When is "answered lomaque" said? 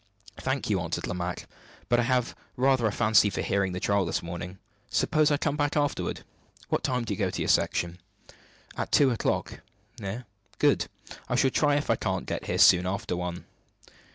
0.79-1.45